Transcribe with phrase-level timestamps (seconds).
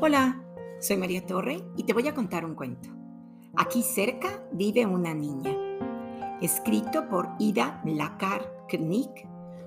[0.00, 0.40] Hola,
[0.78, 2.88] soy María Torre y te voy a contar un cuento.
[3.56, 5.50] Aquí cerca vive una niña,
[6.40, 9.26] escrito por Ida Lakar Knick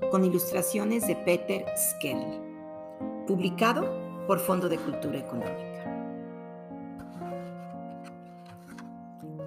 [0.09, 2.39] con ilustraciones de Peter Skell,
[3.27, 6.15] publicado por Fondo de Cultura Económica.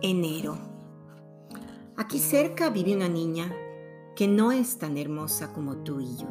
[0.03, 0.59] Enero.
[1.97, 3.51] Aquí cerca vive una niña
[4.15, 6.29] que no es tan hermosa como tú y yo,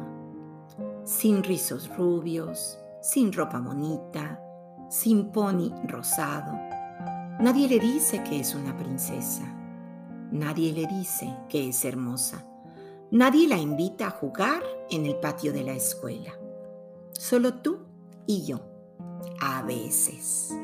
[1.02, 4.40] sin rizos rubios, sin ropa bonita,
[4.88, 6.52] sin pony rosado.
[7.40, 9.42] Nadie le dice que es una princesa.
[10.30, 12.46] Nadie le dice que es hermosa.
[13.10, 16.32] Nadie la invita a jugar en el patio de la escuela.
[17.12, 17.86] Solo tú
[18.26, 18.60] y yo.
[19.40, 20.54] A veces.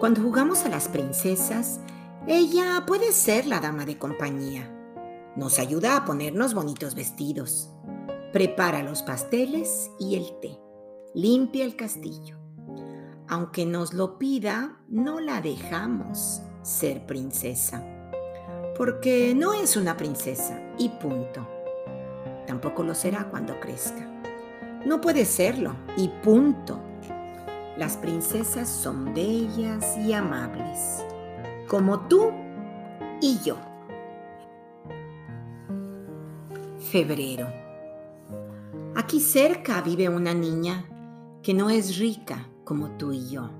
[0.00, 1.80] Cuando jugamos a las princesas,
[2.26, 4.70] ella puede ser la dama de compañía.
[5.36, 7.70] Nos ayuda a ponernos bonitos vestidos.
[8.32, 10.58] Prepara los pasteles y el té.
[11.14, 12.41] Limpia el castillo
[13.32, 17.82] aunque nos lo pida, no la dejamos ser princesa.
[18.76, 21.48] Porque no es una princesa y punto.
[22.46, 24.06] Tampoco lo será cuando crezca.
[24.84, 26.78] No puede serlo y punto.
[27.78, 31.02] Las princesas son bellas y amables,
[31.68, 32.32] como tú
[33.22, 33.56] y yo.
[36.90, 37.46] Febrero.
[38.94, 40.84] Aquí cerca vive una niña
[41.42, 43.50] que no es rica como tú y yo.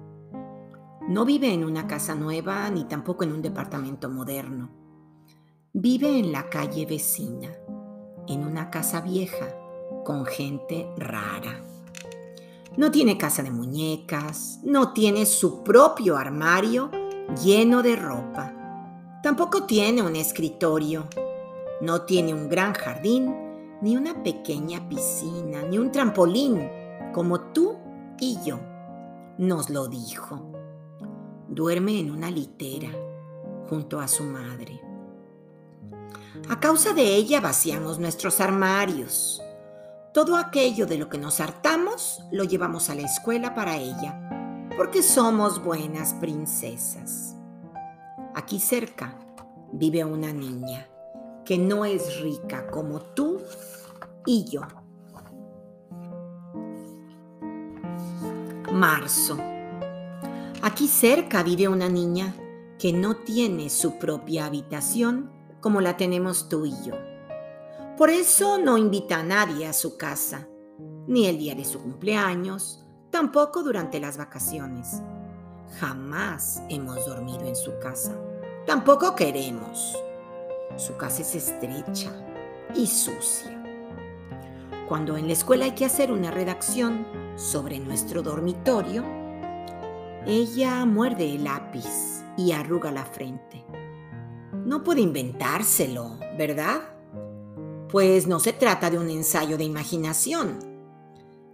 [1.08, 4.70] No vive en una casa nueva ni tampoco en un departamento moderno.
[5.72, 7.48] Vive en la calle vecina,
[8.28, 9.48] en una casa vieja,
[10.04, 11.64] con gente rara.
[12.76, 16.90] No tiene casa de muñecas, no tiene su propio armario
[17.42, 19.20] lleno de ropa.
[19.22, 21.06] Tampoco tiene un escritorio.
[21.80, 23.34] No tiene un gran jardín,
[23.80, 26.68] ni una pequeña piscina, ni un trampolín,
[27.12, 27.76] como tú
[28.20, 28.71] y yo
[29.38, 30.52] nos lo dijo.
[31.48, 32.90] Duerme en una litera
[33.68, 34.80] junto a su madre.
[36.48, 39.42] A causa de ella vaciamos nuestros armarios.
[40.12, 45.02] Todo aquello de lo que nos hartamos lo llevamos a la escuela para ella, porque
[45.02, 47.34] somos buenas princesas.
[48.34, 49.18] Aquí cerca
[49.72, 50.86] vive una niña
[51.44, 53.40] que no es rica como tú
[54.26, 54.62] y yo.
[58.72, 59.36] Marzo.
[60.62, 62.34] Aquí cerca vive una niña
[62.78, 66.94] que no tiene su propia habitación como la tenemos tú y yo.
[67.98, 70.48] Por eso no invita a nadie a su casa,
[71.06, 75.02] ni el día de su cumpleaños, tampoco durante las vacaciones.
[75.78, 78.18] Jamás hemos dormido en su casa.
[78.66, 79.98] Tampoco queremos.
[80.78, 82.10] Su casa es estrecha
[82.74, 83.62] y sucia.
[84.88, 89.04] Cuando en la escuela hay que hacer una redacción, sobre nuestro dormitorio,
[90.26, 93.64] ella muerde el lápiz y arruga la frente.
[94.64, 96.80] No puede inventárselo, ¿verdad?
[97.88, 100.58] Pues no se trata de un ensayo de imaginación.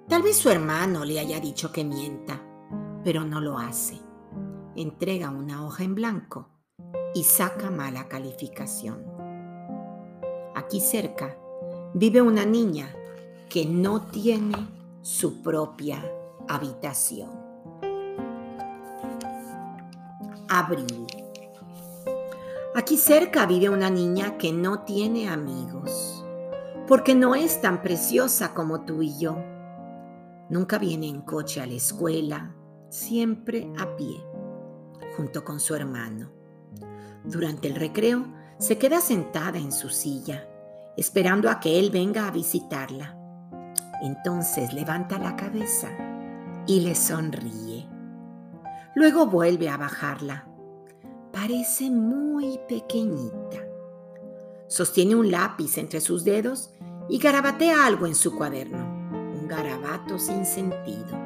[0.08, 2.42] Tal vez su hermano le haya dicho que mienta,
[3.02, 3.98] pero no lo hace.
[4.76, 6.48] Entrega una hoja en blanco
[7.14, 9.04] y saca mala calificación.
[10.54, 11.36] Aquí cerca
[11.94, 12.94] vive una niña
[13.48, 16.04] que no tiene su propia
[16.48, 17.30] habitación.
[20.48, 21.06] Abril.
[22.74, 26.24] Aquí cerca vive una niña que no tiene amigos,
[26.86, 29.36] porque no es tan preciosa como tú y yo.
[30.48, 32.54] Nunca viene en coche a la escuela,
[32.88, 34.24] siempre a pie,
[35.16, 36.30] junto con su hermano.
[37.24, 38.26] Durante el recreo
[38.58, 40.48] se queda sentada en su silla,
[40.96, 43.17] esperando a que él venga a visitarla.
[44.02, 45.88] Entonces levanta la cabeza
[46.66, 47.88] y le sonríe.
[48.94, 50.46] Luego vuelve a bajarla.
[51.32, 53.64] Parece muy pequeñita.
[54.66, 56.70] Sostiene un lápiz entre sus dedos
[57.08, 58.78] y garabatea algo en su cuaderno.
[59.10, 61.16] Un garabato sin sentido.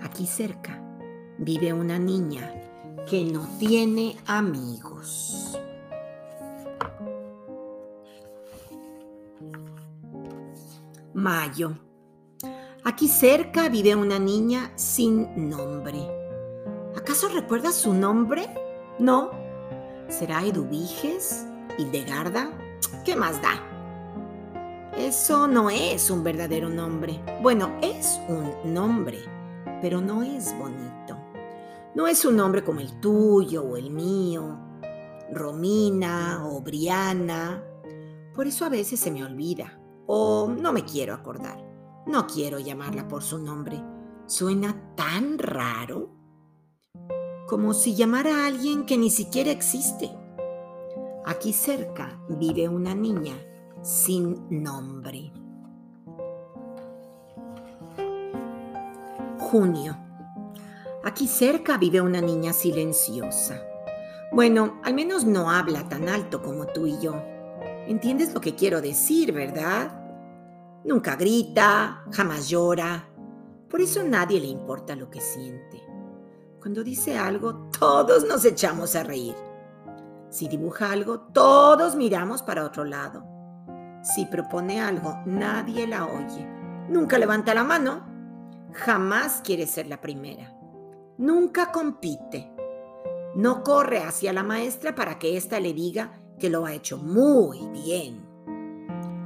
[0.00, 0.82] Aquí cerca
[1.38, 2.52] vive una niña
[3.08, 5.39] que no tiene amigos.
[11.20, 11.78] Mayo.
[12.82, 16.08] Aquí cerca vive una niña sin nombre.
[16.96, 18.48] ¿Acaso recuerdas su nombre?
[18.98, 19.30] No.
[20.08, 21.46] ¿Será Eduviges?
[21.76, 22.50] ¿Hildegarda?
[23.04, 23.62] ¿Qué más da?
[24.96, 27.22] Eso no es un verdadero nombre.
[27.42, 29.18] Bueno, es un nombre,
[29.82, 31.18] pero no es bonito.
[31.94, 34.58] No es un nombre como el tuyo o el mío,
[35.32, 37.62] Romina o Briana.
[38.34, 39.79] Por eso a veces se me olvida
[40.12, 41.64] o no me quiero acordar.
[42.04, 43.80] No quiero llamarla por su nombre.
[44.26, 46.10] Suena tan raro
[47.46, 50.10] como si llamara a alguien que ni siquiera existe.
[51.24, 53.34] Aquí cerca vive una niña
[53.82, 55.32] sin nombre.
[59.38, 59.96] Junio.
[61.04, 63.62] Aquí cerca vive una niña silenciosa.
[64.32, 67.14] Bueno, al menos no habla tan alto como tú y yo.
[67.86, 69.99] ¿Entiendes lo que quiero decir, verdad?
[70.84, 73.08] Nunca grita, jamás llora.
[73.68, 75.82] Por eso nadie le importa lo que siente.
[76.60, 79.34] Cuando dice algo, todos nos echamos a reír.
[80.30, 83.24] Si dibuja algo, todos miramos para otro lado.
[84.02, 86.46] Si propone algo, nadie la oye.
[86.88, 88.06] Nunca levanta la mano.
[88.72, 90.56] Jamás quiere ser la primera.
[91.18, 92.52] Nunca compite.
[93.34, 97.66] No corre hacia la maestra para que ésta le diga que lo ha hecho muy
[97.68, 98.29] bien.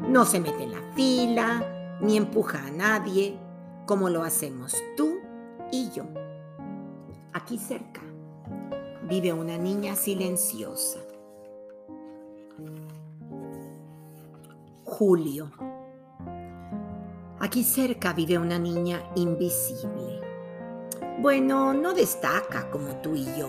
[0.09, 3.39] No se mete en la fila, ni empuja a nadie,
[3.87, 5.19] como lo hacemos tú
[5.73, 6.05] y yo.
[7.33, 8.03] Aquí cerca
[9.09, 11.01] vive una niña silenciosa.
[14.85, 15.51] Julio.
[17.41, 20.21] Aquí cerca vive una niña invisible.
[21.21, 23.49] Bueno, no destaca como tú y yo.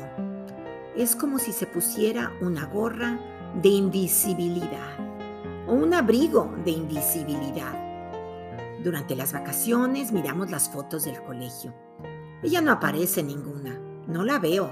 [0.95, 3.19] Es como si se pusiera una gorra
[3.61, 5.04] de invisibilidad
[5.67, 7.85] o un abrigo de invisibilidad.
[8.83, 11.73] Durante las vacaciones miramos las fotos del colegio.
[12.43, 13.79] Ella no aparece ninguna.
[14.07, 14.71] No la veo.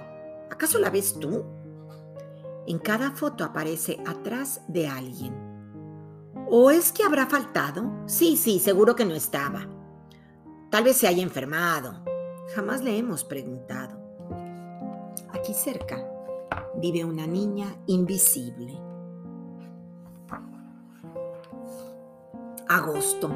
[0.52, 1.44] ¿Acaso la ves tú?
[2.68, 5.34] En cada foto aparece atrás de alguien.
[6.50, 8.04] ¿O es que habrá faltado?
[8.06, 9.68] Sí, sí, seguro que no estaba.
[10.70, 12.04] Tal vez se haya enfermado.
[12.56, 14.00] Jamás le hemos preguntado.
[15.34, 16.08] Aquí cerca
[16.76, 18.80] vive una niña invisible.
[22.74, 23.30] Agosto.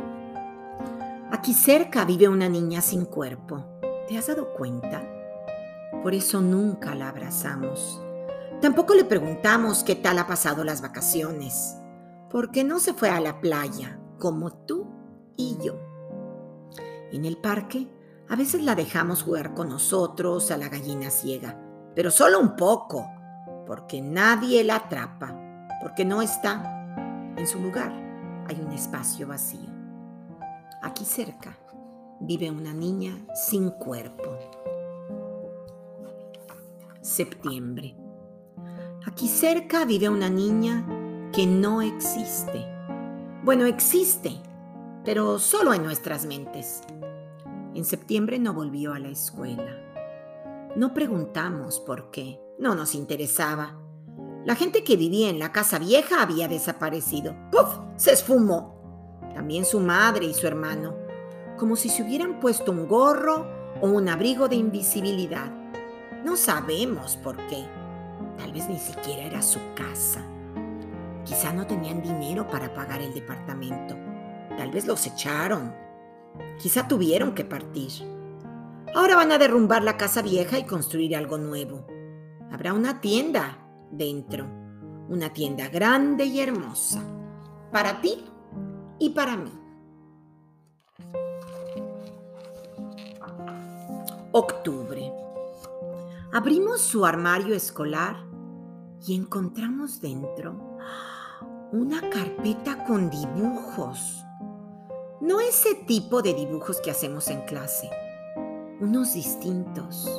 [1.31, 3.63] Aquí cerca vive una niña sin cuerpo.
[4.07, 5.04] ¿Te has dado cuenta?
[6.01, 8.01] Por eso nunca la abrazamos.
[8.62, 11.78] Tampoco le preguntamos qué tal ha pasado las vacaciones,
[12.31, 14.88] porque no se fue a la playa como tú
[15.36, 15.75] y yo.
[17.12, 17.88] En el parque
[18.30, 21.62] a veces la dejamos jugar con nosotros a la gallina ciega,
[21.94, 23.07] pero solo un poco,
[23.68, 28.06] porque nadie la atrapa, porque no está en su lugar.
[28.50, 29.70] Hay un espacio vacío.
[30.82, 31.58] Aquí cerca
[32.22, 34.38] vive una niña sin cuerpo.
[37.02, 37.96] Septiembre.
[39.06, 40.86] Aquí cerca vive una niña
[41.34, 42.66] que no existe.
[43.44, 44.32] Bueno, existe,
[45.04, 46.84] pero solo en nuestras mentes.
[47.76, 49.76] En septiembre no volvió a la escuela.
[50.78, 53.78] No preguntamos por qué, no nos interesaba.
[54.45, 57.36] La gente que vivía en la casa vieja había desaparecido.
[57.51, 57.80] ¡Puf!
[57.98, 58.78] Se esfumó.
[59.34, 60.95] También su madre y su hermano,
[61.57, 63.45] como si se hubieran puesto un gorro
[63.81, 65.51] o un abrigo de invisibilidad.
[66.24, 67.66] No sabemos por qué.
[68.38, 70.25] Tal vez ni siquiera era su casa.
[71.24, 73.95] Quizá no tenían dinero para pagar el departamento.
[74.57, 75.75] Tal vez los echaron.
[76.57, 77.92] Quizá tuvieron que partir.
[78.95, 81.86] Ahora van a derrumbar la casa vieja y construir algo nuevo.
[82.51, 84.45] Habrá una tienda dentro,
[85.10, 87.01] una tienda grande y hermosa,
[87.72, 88.24] para ti
[89.00, 89.51] y para mí.
[94.31, 95.12] Octubre.
[96.33, 98.18] Abrimos su armario escolar
[99.06, 100.78] y encontramos dentro
[101.71, 104.23] una carpeta con dibujos.
[105.19, 107.90] No ese tipo de dibujos que hacemos en clase,
[108.80, 110.09] unos distintos,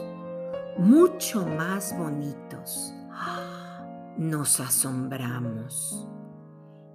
[0.77, 2.93] mucho más bonitos.
[4.19, 6.09] Nos asombramos.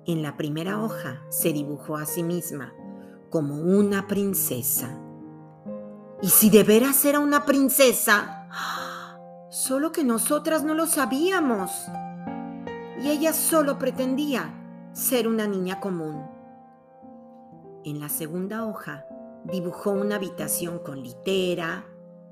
[0.06, 2.74] En la primera hoja se dibujó a sí misma
[3.30, 5.00] como una princesa.
[6.22, 8.50] ¿Y si de veras era una princesa?
[9.50, 11.72] Solo que nosotras no lo sabíamos.
[13.02, 16.26] Y ella solo pretendía ser una niña común.
[17.86, 19.06] En la segunda hoja
[19.46, 21.86] dibujó una habitación con litera,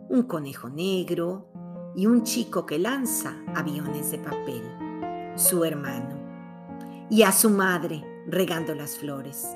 [0.10, 1.48] un conejo negro
[1.96, 4.64] y un chico que lanza aviones de papel,
[5.36, 6.20] su hermano,
[7.10, 9.48] y a su madre regando las flores.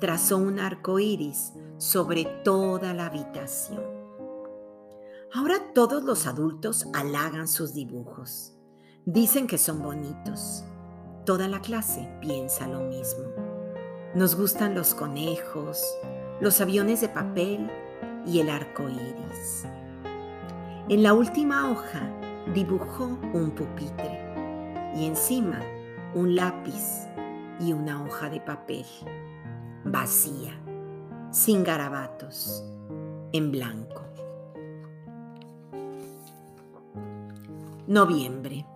[0.00, 3.84] Trazó un arco iris sobre toda la habitación.
[5.32, 8.54] Ahora todos los adultos halagan sus dibujos.
[9.04, 10.64] Dicen que son bonitos.
[11.24, 13.24] Toda la clase piensa lo mismo.
[14.14, 15.84] Nos gustan los conejos,
[16.40, 17.70] los aviones de papel
[18.26, 19.66] y el arco iris.
[20.90, 22.00] En la última hoja
[22.52, 24.18] dibujó un pupitre
[24.96, 25.60] y encima
[26.16, 27.06] un lápiz
[27.60, 28.84] y una hoja de papel,
[29.84, 30.60] vacía,
[31.30, 32.64] sin garabatos.
[33.32, 34.02] en blanco.
[37.86, 38.66] Noviembre.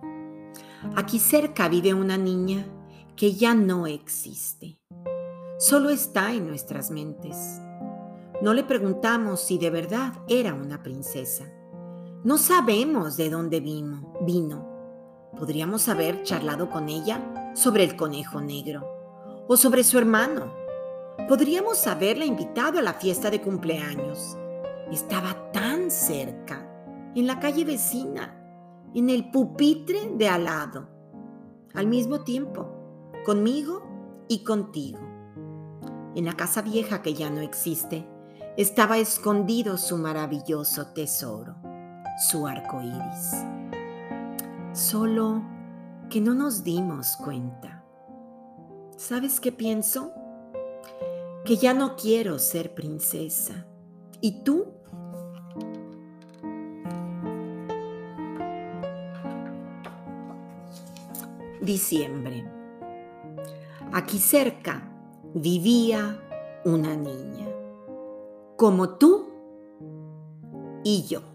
[0.95, 2.65] Aquí cerca vive una niña
[3.17, 4.79] que ya no existe.
[5.59, 7.59] Solo está en nuestras mentes.
[8.41, 11.51] No le preguntamos si de verdad era una princesa.
[12.25, 14.11] No sabemos de dónde vino.
[14.21, 14.67] vino.
[15.37, 20.51] Podríamos haber charlado con ella sobre el conejo negro o sobre su hermano.
[21.29, 24.35] Podríamos haberla invitado a la fiesta de cumpleaños.
[24.91, 26.67] Estaba tan cerca,
[27.13, 28.35] en la calle vecina,
[28.95, 30.89] en el pupitre de al lado,
[31.75, 33.83] al mismo tiempo, conmigo
[34.27, 34.97] y contigo.
[36.15, 38.09] En la casa vieja que ya no existe,
[38.57, 41.57] estaba escondido su maravilloso tesoro,
[42.17, 43.43] su arco iris.
[44.73, 45.41] Solo
[46.09, 47.83] que no nos dimos cuenta.
[48.97, 50.13] ¿Sabes qué pienso?
[51.43, 53.65] Que ya no quiero ser princesa.
[54.21, 54.65] ¿Y tú?
[61.61, 62.45] Diciembre.
[63.91, 64.89] Aquí cerca
[65.33, 66.19] vivía
[66.63, 67.47] una niña,
[68.55, 69.29] como tú
[70.83, 71.34] y yo.